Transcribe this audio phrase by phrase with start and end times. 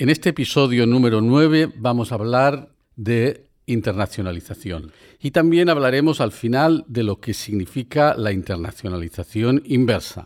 [0.00, 6.86] En este episodio número 9 vamos a hablar de internacionalización y también hablaremos al final
[6.88, 10.24] de lo que significa la internacionalización inversa.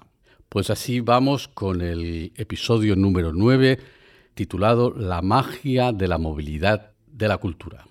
[0.48, 3.80] Pues así vamos con el episodio número 9
[4.34, 7.84] titulado La magia de la movilidad de la cultura.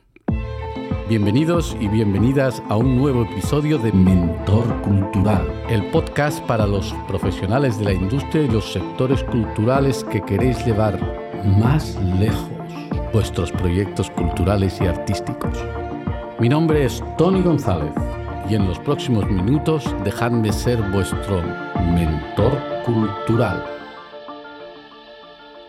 [1.10, 7.78] Bienvenidos y bienvenidas a un nuevo episodio de Mentor Cultural, el podcast para los profesionales
[7.78, 12.50] de la industria y los sectores culturales que queréis llevar más lejos
[13.12, 15.58] vuestros proyectos culturales y artísticos.
[16.40, 17.94] Mi nombre es Tony González
[18.50, 21.42] y en los próximos minutos dejadme ser vuestro
[21.94, 23.64] mentor cultural.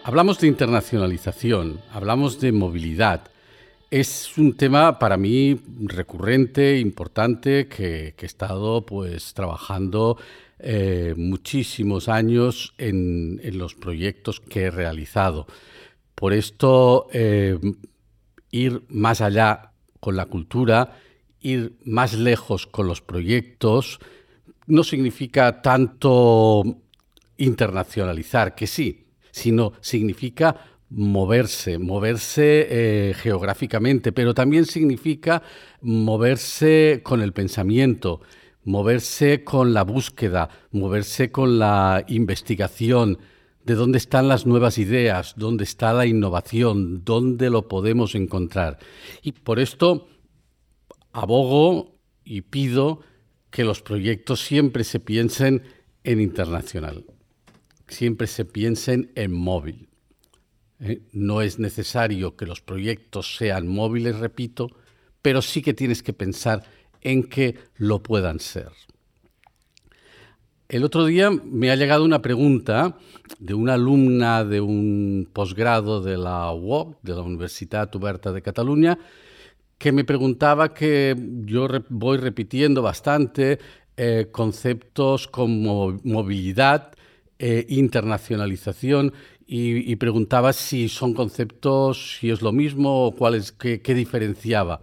[0.05, 3.23] Hablamos de internacionalización, hablamos de movilidad.
[3.91, 10.19] Es un tema para mí recurrente, importante, que, he estado pues trabajando
[10.67, 15.47] eh, muchísimos años en, los proyectos que he realizado.
[16.15, 17.59] Por esto, eh,
[18.51, 20.97] ir más allá con la cultura,
[21.41, 23.99] ir más lejos con los proyectos,
[24.67, 26.63] no significa tanto
[27.37, 30.57] internacionalizar, que sí, sino significa
[30.89, 35.43] moverse, moverse eh, geográficamente, pero también significa
[35.83, 38.23] moverse con el pensamiento,
[38.65, 43.19] moverse con la búsqueda, moverse con la investigación,
[43.65, 48.79] de dónde están las nuevas ideas, dónde está la innovación, dónde lo podemos encontrar.
[49.23, 50.07] Y por esto
[51.13, 53.01] abogo y pido
[53.51, 55.63] que los proyectos siempre se piensen
[56.03, 57.07] en internacional,
[57.89, 59.89] siempre se piensen en móvil.
[60.81, 61.03] ¿eh?
[61.13, 64.71] No es necesario que los proyectos sean móviles, repito,
[65.23, 66.65] pero sí que tienes que pensar
[67.05, 68.71] en que lo puedan ser.
[70.69, 72.97] El otro día me ha llegado una pregunta
[73.39, 78.99] de una alumna de un posgrado de la UOC, de la Universidad Oberta de Cataluña,
[79.79, 83.59] que me preguntaba que yo voy repitiendo bastante
[83.97, 86.95] eh, conceptos como movilidad,
[87.39, 89.13] e internacionalización
[89.47, 93.15] y, preguntaba si son conceptos, si es lo mismo o
[93.59, 94.81] qué, diferenciaba.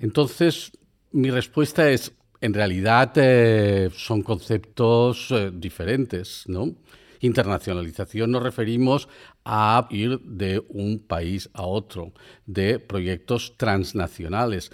[0.00, 0.72] Entonces,
[1.12, 6.74] mi respuesta es, en realidad eh, son conceptos eh, diferentes, ¿no?
[7.20, 9.08] Internacionalización nos referimos
[9.44, 12.12] a ir de un país a otro,
[12.46, 14.70] de proyectos transnacionales.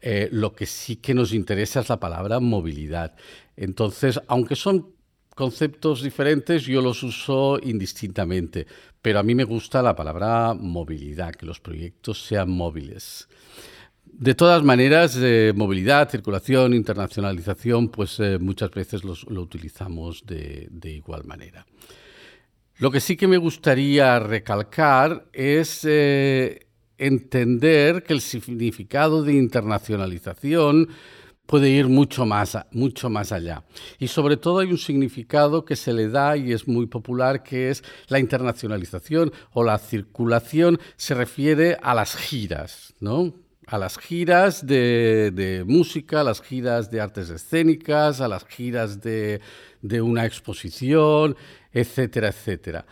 [0.00, 3.14] Eh, lo que sí que nos interesa es la palabra movilidad.
[3.56, 4.94] Entonces, aunque son
[5.34, 8.66] conceptos diferentes, yo los uso indistintamente,
[9.00, 13.28] pero a mí me gusta la palabra movilidad, que los proyectos sean móviles.
[14.12, 21.24] De todas maneras, eh, movilidad, circulación, internacionalización, pues eh, muchas veces lo utilizamos de, igual
[21.24, 21.66] manera.
[22.76, 26.66] Lo que sí que me gustaría recalcar es eh,
[26.98, 30.88] entender que el significado de internacionalización
[31.46, 33.64] puede ir mucho más, mucho más allá.
[33.98, 37.70] Y sobre todo hay un significado que se le da y es muy popular, que
[37.70, 43.34] es la internacionalización o la circulación, se refiere a las giras, ¿no?
[43.72, 49.40] A las giras de, música, a las giras de artes escénicas, a las giras de,
[50.02, 51.34] una exposición,
[51.72, 52.84] etcétera, etcétera.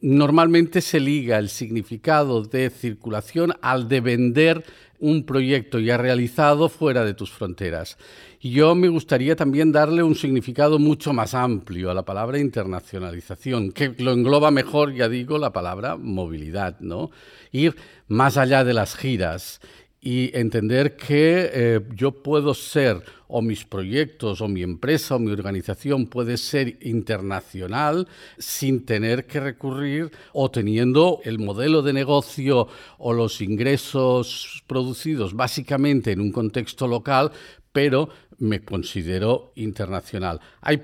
[0.00, 4.64] Normalmente se liga el significado de circulación al de vender
[5.00, 7.98] un proyecto ya realizado fuera de tus fronteras.
[8.38, 13.72] Y yo me gustaría también darle un significado mucho más amplio a la palabra internacionalización,
[13.72, 17.10] que lo engloba mejor, ya digo, la palabra movilidad, ¿no?
[17.50, 17.74] Ir
[18.06, 19.60] más allá de las giras
[20.04, 25.30] y entender que eh, yo puedo ser, o mis proyectos, o mi empresa, o mi
[25.30, 32.66] organización puede ser internacional sin tener que recurrir o teniendo el modelo de negocio
[32.98, 37.30] o los ingresos producidos básicamente en un contexto local,
[37.72, 40.40] pero me considero internacional.
[40.60, 40.80] Hay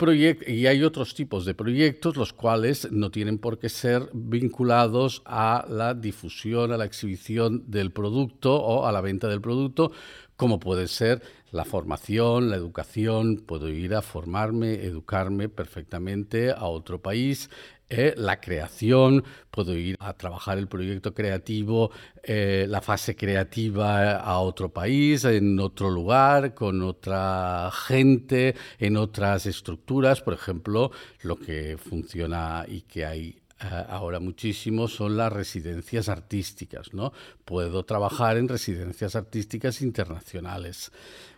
[0.47, 5.66] y hay otros tipos de proyectos los cuales no tienen por qué ser vinculados a
[5.69, 9.93] la difusión, a la exhibición del producto o a la venta del producto,
[10.37, 11.20] como puede ser
[11.50, 17.50] la formación, la educación, puedo ir a formarme, educarme perfectamente a otro país,
[17.90, 21.90] eh, la creación, puedo ir a trabajar el proyecto creativo,
[22.23, 29.46] eh, la fase creativa a otro país, en otro lugar, con otra gente, en otras
[29.46, 30.90] estructuras, por ejemplo,
[31.23, 37.12] lo que funciona y que hay eh, ahora muchísimo son las residencias artísticas, ¿no?
[37.44, 40.93] Puedo trabajar en residencias artísticas internacionales.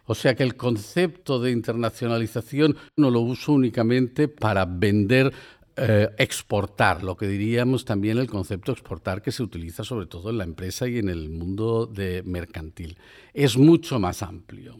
[0.05, 5.33] O sea que el concepto de internacionalización no lo uso únicamente para vender
[5.77, 10.39] eh, exportar, lo que diríamos también el concepto exportar que se utiliza sobre todo en
[10.39, 12.99] la empresa y en el mundo de mercantil.
[13.33, 14.79] Es mucho más amplio.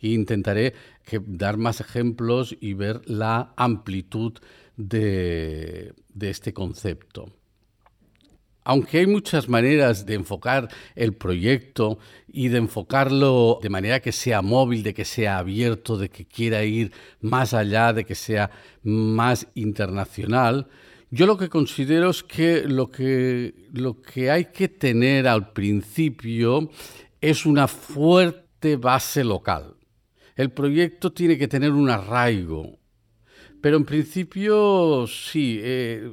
[0.00, 0.74] E intentaré
[1.26, 4.38] dar más ejemplos y ver la amplitud
[4.76, 7.32] de este concepto
[8.66, 14.42] aunque hay muchas maneras de enfocar el proyecto y de enfocarlo de manera que sea
[14.42, 16.90] móvil, de que sea abierto, de que quiera ir
[17.20, 18.50] más allá, de que sea
[18.82, 20.66] más internacional,
[21.12, 26.68] yo lo que considero es que lo que, lo que hay que tener al principio
[27.20, 29.76] es una fuerte base local.
[30.34, 32.80] El proyecto tiene que tener un arraigo,
[33.60, 36.12] pero en principio sí, eh,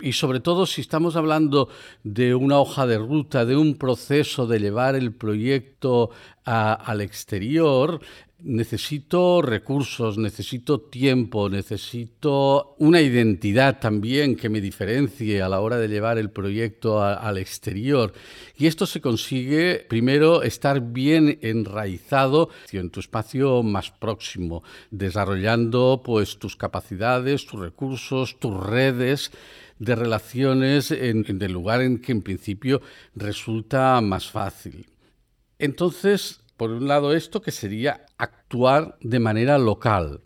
[0.00, 1.68] y sobre todo si estamos hablando
[2.02, 6.10] de una hoja de ruta, de un proceso de llevar el proyecto
[6.44, 8.00] al exterior,
[8.40, 15.88] necesito recursos, necesito tiempo, necesito una identidad también que me diferencie a la hora de
[15.88, 18.12] llevar el proyecto al exterior.
[18.56, 26.38] Y esto se consigue primero estar bien enraizado en tu espacio más próximo, desarrollando pues
[26.38, 29.30] tus capacidades, tus recursos, tus redes
[29.78, 32.82] de relaciones en, en el lugar en que en principio
[33.14, 34.86] resulta más fácil.
[35.58, 40.20] Entonces, por un lado esto que sería actuar de manera local,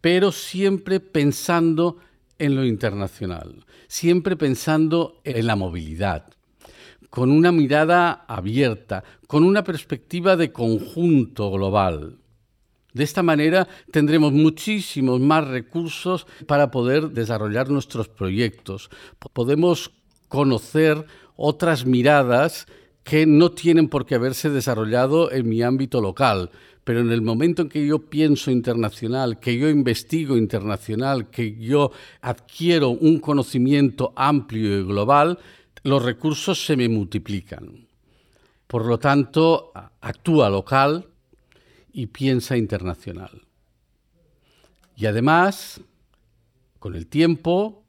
[0.00, 1.98] pero siempre pensando
[2.38, 6.26] en lo internacional, siempre pensando en la movilidad,
[7.08, 12.18] con una mirada abierta, con una perspectiva de conjunto global.
[12.92, 18.90] De esta manera tendremos muchísimos más recursos para poder desarrollar nuestros proyectos.
[19.32, 19.92] Podemos
[20.28, 22.66] conocer otras miradas
[23.04, 26.50] que no tienen por qué haberse desarrollado en mi ámbito local,
[26.84, 31.92] pero en el momento en que yo pienso internacional, que yo investigo internacional, que yo
[32.20, 35.38] adquiero un conocimiento amplio y global,
[35.84, 37.86] los recursos se me multiplican.
[38.66, 41.06] Por lo tanto, actúa local
[41.92, 43.42] y piensa internacional.
[44.96, 45.80] Y además,
[46.78, 47.84] con el tiempo,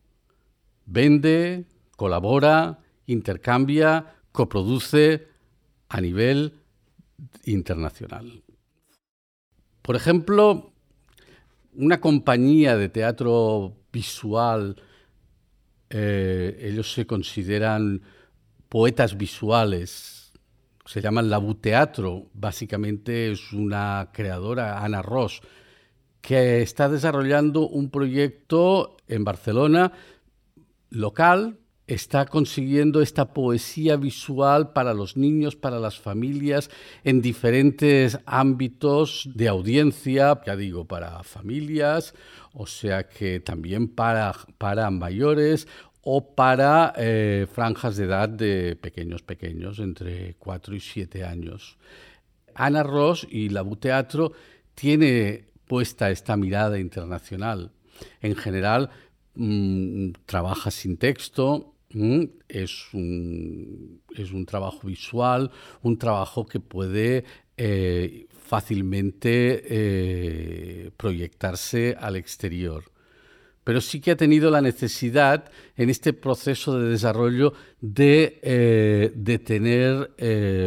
[0.86, 1.66] vende,
[1.96, 5.28] colabora, intercambia coproduce
[5.88, 6.60] a nivel
[7.46, 8.44] internacional.
[9.82, 10.74] Por ejemplo,
[11.76, 14.82] una compañía de teatro visual,
[15.90, 18.02] eh, ellos se consideran
[18.68, 20.34] poetas visuales,
[20.86, 25.42] se llaman Labu Teatro, básicamente es una creadora, Ana Ross,
[26.22, 29.94] que está desarrollando un proyecto en Barcelona
[30.90, 36.70] local está consiguiendo esta poesía visual para los niños, para las familias,
[37.04, 42.14] en diferentes ámbitos de audiencia, ya digo, para familias,
[42.54, 45.68] o sea que también para, para mayores
[46.02, 51.78] o para eh, franjas de edad de pequeños, pequeños, entre 4 y 7 años.
[52.56, 54.34] Ana Ross y la Teatro
[54.76, 57.72] tiene puesta esta mirada internacional.
[58.22, 58.90] En general,
[59.36, 61.73] mm, trabaja sin texto,
[62.50, 65.52] es un, es un trabajo visual,
[65.82, 67.24] un trabajo que puede
[67.56, 72.84] eh, fácilmente eh, proyectarse al exterior.
[73.64, 80.12] Pero sí que ha tenido la necesidad en este proceso de desarrollo de, eh, tener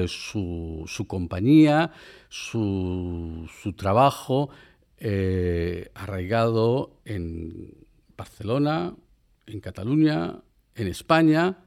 [0.09, 1.93] su, su, compañía,
[2.31, 4.49] su, su trabajo
[5.95, 7.75] arraigado en
[8.17, 8.97] Barcelona,
[9.47, 10.41] en Cataluña,
[10.77, 11.59] en España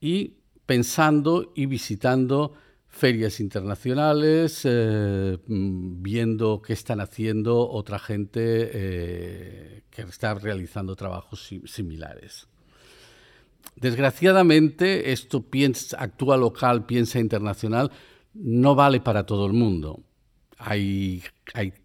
[0.00, 0.34] y
[0.66, 2.54] pensando y visitando
[2.88, 12.46] ferias internacionales, eh, viendo qué están haciendo otra gente eh, que está realizando trabajos similares.
[13.76, 15.44] Desgraciadamente, esto
[15.98, 17.90] actúa local, piensa internacional,
[18.34, 20.00] no vale para todo el mundo.
[20.58, 21.22] Hay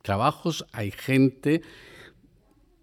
[0.01, 1.61] trabajos, hay gente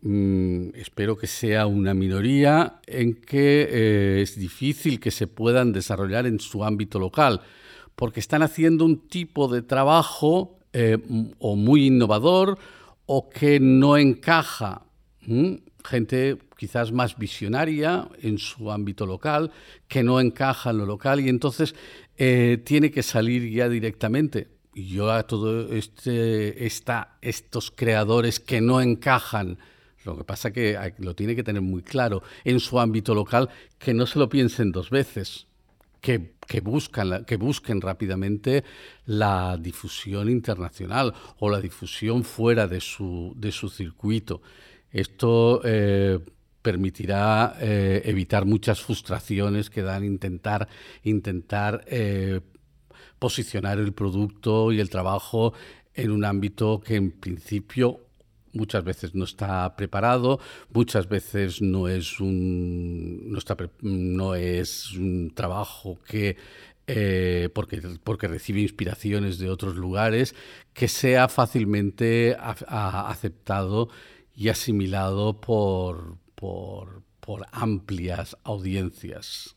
[0.07, 6.27] Mm, espero que sea una minoría, en que eh, es difícil que se puedan desarrollar
[6.27, 7.41] en su ámbito local,
[7.97, 10.99] porque están haciendo un tipo de trabajo eh,
[11.39, 12.59] o muy innovador
[13.07, 14.83] o que no encaja.
[15.83, 19.53] Gente quizás más visionaria en su ámbito local,
[19.89, 21.75] que no encaja en lo local y entonces
[22.19, 24.49] eh, tiene que salir ya directamente.
[24.75, 29.57] Yo a todos este, estos creadores que no encajan
[30.05, 33.49] lo que pasa es que lo tiene que tener muy claro en su ámbito local,
[33.79, 35.47] que no se lo piensen dos veces,
[36.01, 38.65] que, buscan, que busquen rápidamente
[39.07, 44.43] la difusión internacional o la difusión fuera de su, de su circuito.
[44.91, 46.21] Esto, eh,
[46.65, 50.67] permitirá eh, evitar muchas frustraciones que dan intentar,
[51.03, 52.41] intentar eh,
[53.19, 55.53] posicionar el producto y el trabajo
[55.93, 58.04] en un ámbito que en principio
[58.55, 60.41] muchas veces no está preparado,
[60.73, 64.91] muchas veces no es un, no, está, no es
[65.35, 66.37] trabajo que
[66.87, 70.35] eh, porque, porque recibe inspiraciones de otros lugares,
[70.75, 73.89] que sea fácilmente aceptado
[74.35, 77.03] y asimilado por, por,
[77.53, 79.57] amplias audiencias.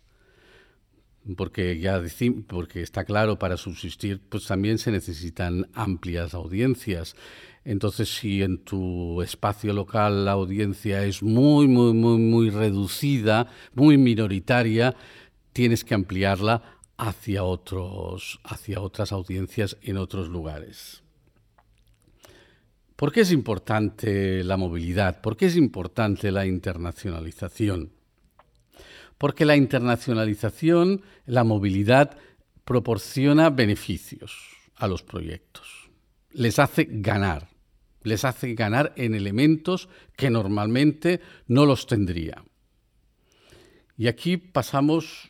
[1.36, 2.02] Porque ya
[2.48, 7.18] porque está claro, para subsistir, pues también se necesitan amplias audiencias.
[7.70, 13.98] Entonces, si en tu espacio local la audiencia es muy, muy, muy, muy reducida, muy
[13.98, 14.96] minoritaria,
[15.52, 21.04] tienes que ampliarla hacia, otros, hacia otras audiencias en otros lugares.
[22.96, 25.20] ¿Por qué es importante la movilidad?
[25.20, 27.92] ¿Por qué es importante la internacionalización?
[29.18, 32.18] Porque la internacionalización, la movilidad,
[32.64, 35.90] proporciona beneficios a los proyectos.
[36.32, 37.57] Les hace ganar.
[38.08, 42.44] Les hace ganar en elementos que normalmente no los tendría.
[43.98, 45.30] Y aquí pasamos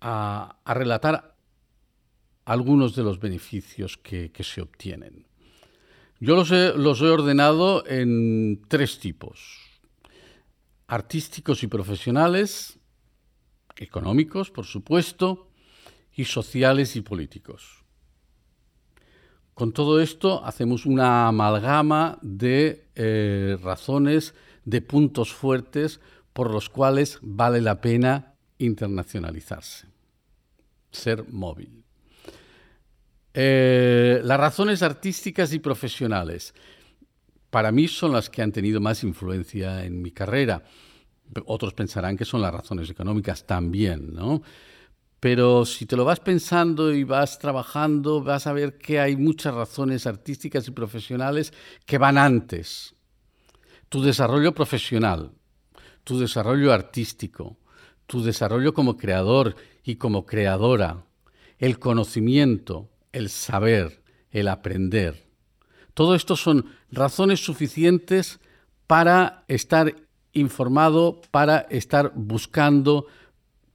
[0.00, 1.36] a, relatar
[2.44, 5.28] algunos de los beneficios que se obtienen.
[6.20, 6.50] Yo los
[7.00, 9.60] he, ordenado en tres tipos.
[10.88, 12.78] Artísticos y profesionales,
[13.76, 15.48] económicos, por supuesto,
[16.12, 17.77] y sociales y políticos.
[19.58, 24.32] Con todo esto hacemos una amalgama de eh, razones,
[24.64, 25.98] de puntos fuertes
[26.32, 29.88] por los cuales vale la pena internacionalizarse,
[30.92, 31.82] ser móvil.
[33.34, 36.54] Eh, las razones artísticas y profesionales
[37.50, 40.62] para mí son las que han tenido más influencia en mi carrera.
[41.46, 44.40] Otros pensarán que son las razones económicas también, ¿no?
[45.20, 49.54] Pero si te lo vas pensando y vas trabajando, vas a ver que hay muchas
[49.54, 51.52] razones artísticas y profesionales
[51.86, 52.94] que van antes.
[53.88, 55.32] Tu desarrollo profesional,
[56.04, 57.58] tu desarrollo artístico,
[58.06, 61.04] tu desarrollo como creador y como creadora,
[61.58, 65.26] el conocimiento, el saber, el aprender.
[65.94, 68.38] Todo esto son razones suficientes
[68.86, 69.96] para estar
[70.32, 73.06] informado, para estar buscando,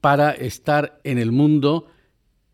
[0.04, 1.88] para estar en el mundo,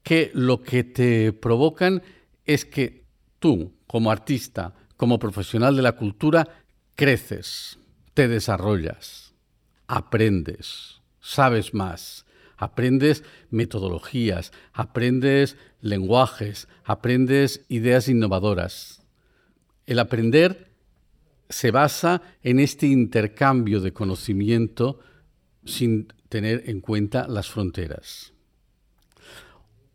[0.04, 2.04] que lo que te provocan
[2.46, 3.06] es que
[3.40, 6.48] tú, como artista, como profesional de la cultura,
[6.94, 7.80] creces,
[8.14, 9.34] te desarrollas,
[9.88, 19.02] aprendes, sabes más, aprendes metodologías, aprendes lenguajes, aprendes ideas innovadoras.
[19.88, 20.72] El aprender
[21.50, 25.00] se basa en este intercambio de conocimiento
[25.66, 28.34] sin tener en cuenta las fronteras.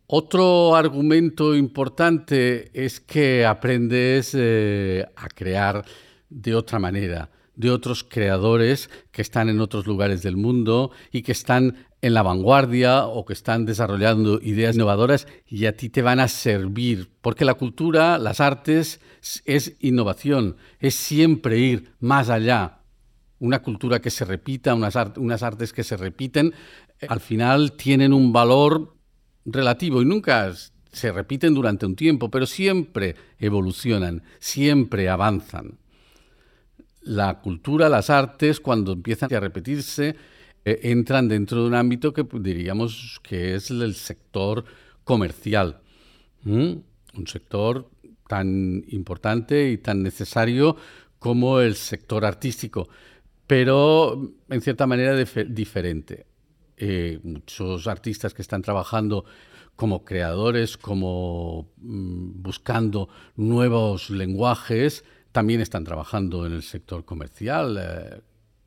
[0.07, 5.85] Otro argumento importante es que aprendes eh, a crear
[6.29, 11.33] de otra manera, de otros creadores que están en otros lugares del mundo y que
[11.33, 16.21] están en la vanguardia o que están desarrollando ideas innovadoras y a ti te van
[16.21, 19.00] a servir, porque la cultura, las artes,
[19.47, 22.84] es innovación, es siempre ir más allá.
[23.45, 26.55] Una cultura que se repita, unas, artes que se repiten,
[26.99, 28.97] eh, al final tienen un valor
[29.45, 30.51] relativo y nunca
[30.91, 35.79] se repiten durante un tiempo, pero siempre evolucionan, siempre avanzan.
[37.03, 40.17] La cultura, las artes, cuando empiezan a repetirse,
[40.65, 44.65] eh, entran dentro de un ámbito que diríamos que es el sector
[45.05, 45.83] comercial,
[46.47, 46.83] un
[47.27, 47.91] sector
[48.27, 50.77] tan importante y tan necesario
[51.19, 52.89] como el sector artístico,
[53.47, 56.27] pero en cierta manera diferente.
[56.77, 59.25] Eh, muchos artistas que están trabajando
[59.77, 67.79] como creadores, como mm, buscando nuevos lenguajes, también están trabajando en el sector comercial.
[67.81, 68.21] Eh,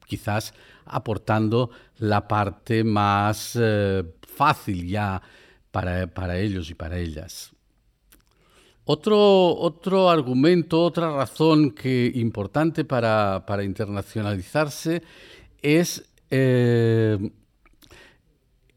[0.07, 0.53] quizás
[0.85, 5.21] aportando la parte más eh, fácil ya
[5.71, 7.51] para, ellos y para ellas.
[8.89, 15.03] Otro, otro argumento, otra razón que, importante para, internacionalizarse
[15.61, 17.17] es, eh,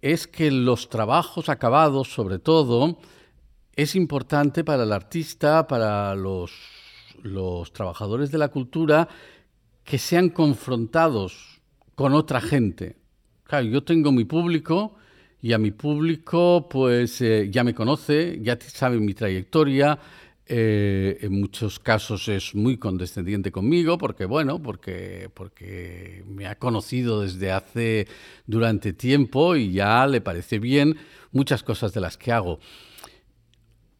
[0.02, 2.98] es que los trabajos acabados, sobre todo,
[3.76, 6.50] es importante para el artista, para los,
[7.22, 9.06] los trabajadores de la cultura,
[9.84, 11.60] que sean confrontados
[11.94, 12.96] con otra gente.
[13.44, 14.96] Claro, yo tengo mi público
[15.42, 19.98] y a mi público pues eh, ya me conoce, ya sabe mi trayectoria,
[20.52, 27.22] eh, en muchos casos es muy condescendiente conmigo porque, bueno, porque, porque me ha conocido
[27.22, 28.08] desde hace
[28.46, 30.96] durante tiempo y ya le parece bien
[31.30, 32.58] muchas cosas de las que hago.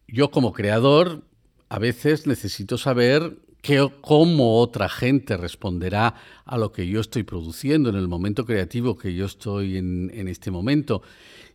[0.08, 1.22] Yo como creador
[1.68, 3.38] a veces necesito saber
[4.00, 6.14] cómo otra gente responderá
[6.44, 10.50] a lo que yo estoy produciendo en el momento creativo que yo estoy en, este
[10.50, 11.02] momento.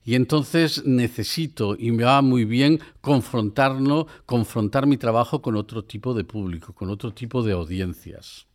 [0.04, 6.14] Y entonces necesito, y me va muy bien, confrontarlo, confrontar mi trabajo con otro tipo
[6.14, 8.46] de público, con otro tipo de audiencias.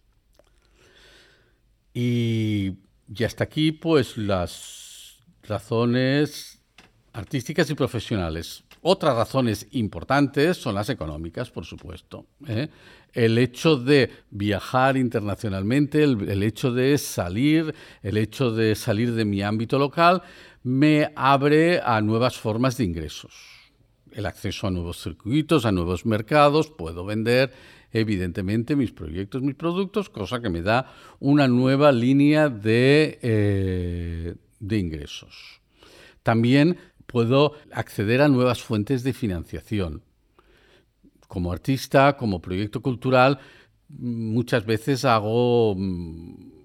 [1.93, 2.75] Y,
[3.13, 6.63] y hasta aquí, pues, las razones
[7.13, 8.63] artísticas y profesionales.
[8.83, 12.27] Otras razones importantes son las económicas, por supuesto.
[12.47, 12.69] ¿eh?
[13.13, 19.43] El hecho de viajar internacionalmente, el, hecho de salir, el hecho de salir de mi
[19.43, 20.23] ámbito local,
[20.63, 23.35] me abre a nuevas formas de ingresos.
[24.13, 27.53] El acceso a nuevos circuitos, a nuevos mercados, puedo vender
[27.93, 34.79] evidentemente mis proyectos, mis productos, cosa que me da una nueva línea de, eh, de
[34.79, 35.61] ingresos.
[36.23, 36.77] También
[37.11, 40.03] puedo acceder a nuevas fuentes de financiación.
[41.27, 43.39] Como artista, como proyecto cultural,
[43.89, 46.61] muchas veces hago mm,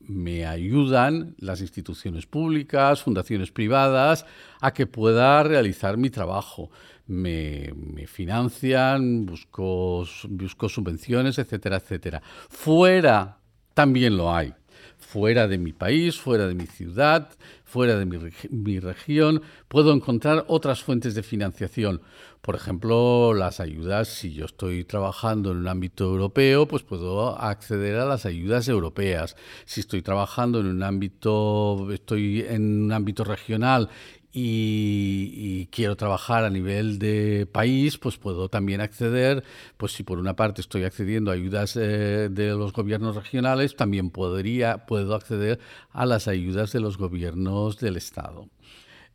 [0.00, 4.24] me ayudan las instituciones públicas, fundaciones privadas,
[4.60, 6.70] a que pueda realizar mi trabajo.
[7.06, 7.72] Me,
[8.06, 12.22] financian, busco, busco subvenciones, etcétera, etcétera.
[12.48, 13.38] Fuera
[13.74, 14.54] también lo hay
[15.02, 17.28] fuera de mi país, fuera de mi ciudad,
[17.64, 22.00] fuera de mi, región, puedo encontrar otras fuentes de financiación.
[22.40, 27.96] Por ejemplo, las ayudas, si yo estoy trabajando en un ámbito europeo, pues puedo acceder
[27.96, 29.36] a las ayudas europeas.
[29.64, 33.90] Si estoy trabajando en un ámbito, estoy en un ámbito regional
[34.32, 39.44] y, quiero trabajar a nivel de país, pues puedo también acceder,
[39.76, 44.10] pues si por una parte estoy accediendo a ayudas eh, de los gobiernos regionales, también
[44.10, 45.60] podría, puedo acceder
[45.90, 48.48] a las ayudas de los gobiernos del Estado.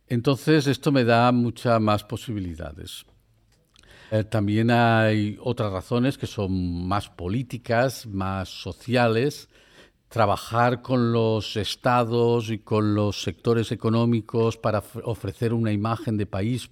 [0.06, 3.04] Entonces, esto me da muchas más posibilidades.
[4.10, 9.48] Eh, también hay otras razones que son más políticas, más sociales,
[10.08, 16.68] trabajar con los estados y con los sectores económicos para ofrecer una imagen de país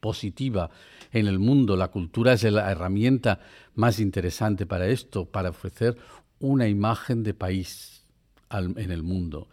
[0.00, 0.70] positiva
[1.12, 1.76] en el mundo.
[1.76, 3.40] La cultura es la herramienta
[3.74, 5.96] más interesante para esto, para ofrecer
[6.38, 8.04] una imagen de país
[8.50, 9.48] en el mundo.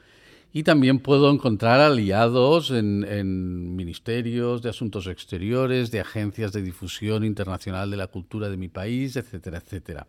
[0.56, 7.24] Y también puedo encontrar aliados en, en, ministerios de asuntos exteriores, de agencias de difusión
[7.24, 10.06] internacional de la cultura de mi país, etcétera, etcétera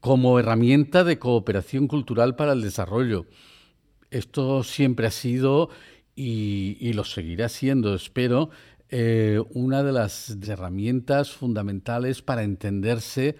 [0.00, 3.26] como herramienta de cooperación cultural para el desarrollo.
[4.10, 5.70] Esto siempre ha sido
[6.14, 8.50] y, lo seguirá siendo, espero,
[8.88, 13.36] eh, una de las herramientas fundamentales para entenderse,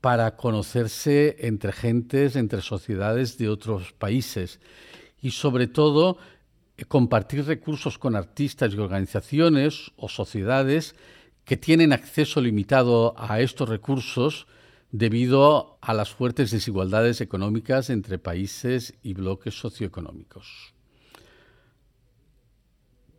[0.00, 4.60] para conocerse entre gentes, entre sociedades de otros países
[5.20, 6.18] y sobre todo
[6.76, 10.94] eh, compartir recursos con artistas y organizaciones o sociedades
[11.44, 14.46] que tienen acceso limitado a estos recursos
[14.92, 20.74] debido a las fuertes desigualdades económicas entre países y bloques socioeconómicos.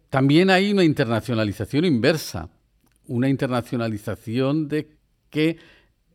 [0.09, 2.49] También hay una internacionalización inversa,
[3.07, 4.95] una internacionalización de
[5.31, 5.57] que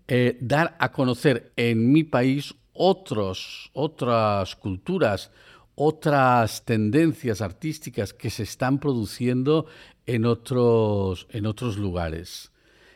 [0.06, 5.32] eh, dar a conocer en mi país otros, otras culturas,
[5.74, 9.66] otras tendencias artísticas que se están produciendo
[10.06, 12.52] en otros, en otros lugares.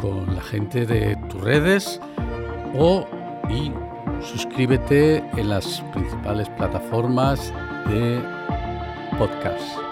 [0.00, 2.00] con la gente de tus redes
[2.76, 3.06] o
[3.50, 3.72] y
[4.22, 7.52] suscríbete en las principales plataformas
[7.88, 8.22] de
[9.18, 9.91] podcast.